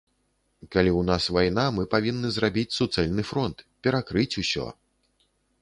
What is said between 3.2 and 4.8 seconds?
фронт, перакрыць усё.